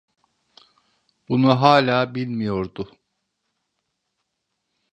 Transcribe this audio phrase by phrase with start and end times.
[1.29, 2.95] Bunu hâlâ bilmiyordu.